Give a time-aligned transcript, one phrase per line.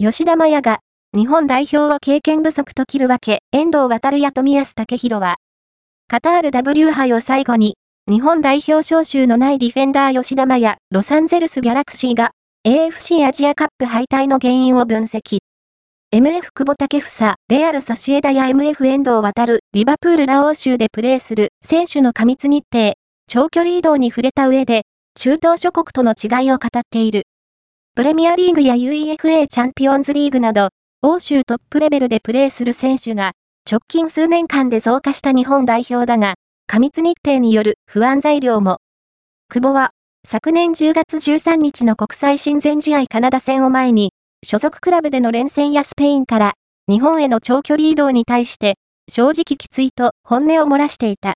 [0.00, 0.78] 吉田麻也が、
[1.12, 5.38] 日本代表は経験不足と切るわけ、遠藤航や富安武宏は、
[6.06, 7.74] カタール W 杯を最後に、
[8.08, 12.30] 日本代表招集のないディフェンダー吉田麻也、ロサンゼルスギャラクシーが、
[12.64, 15.40] AFC アジアカップ敗退の原因を分析。
[16.14, 22.94] MF 久保建英、レアルソシエダや MF 遠藤航、リバプールラオウ州でプレーする選手の過密日程、
[23.26, 24.82] 長距離移動に触れた上で、
[25.16, 27.24] 中東諸国との違いを語っている。
[27.98, 30.68] プレミアリーグや UEFA チャンピオンズリーグなど、
[31.02, 33.32] 欧州トップレベルでプレーする選手が、
[33.68, 36.34] 直近数年間で増加した日本代表だが、
[36.68, 38.78] 過密日程による不安材料も。
[39.48, 39.90] 久保は、
[40.24, 44.12] 昨年10月13日の国際親善試合カナダ戦を前に、
[44.46, 46.54] 所属クラブでの連戦やスペインから
[46.88, 48.74] 日本への長距離移動に対して、
[49.10, 51.26] 正直きついと本音を漏らしていた。